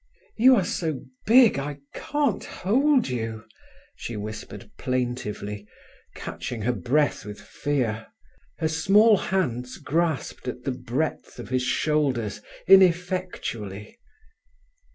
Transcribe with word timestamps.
"You 0.35 0.55
are 0.55 0.65
so 0.65 1.01
big 1.27 1.59
I 1.59 1.77
can't 1.93 2.43
hold 2.43 3.07
you," 3.07 3.45
she 3.95 4.17
whispered 4.17 4.71
plaintively, 4.79 5.67
catching 6.15 6.63
her 6.63 6.73
breath 6.73 7.23
with 7.23 7.39
fear. 7.39 8.07
Her 8.57 8.67
small 8.67 9.15
hands 9.17 9.77
grasped 9.77 10.47
at 10.47 10.63
the 10.63 10.71
breadth 10.71 11.37
of 11.37 11.49
his 11.49 11.61
shoulders 11.61 12.41
ineffectually. 12.67 13.99